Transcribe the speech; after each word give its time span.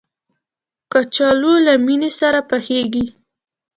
کچالو 0.91 1.53
له 1.65 1.73
مېنې 1.85 2.09
سره 2.19 2.39
پخېږي 2.49 3.05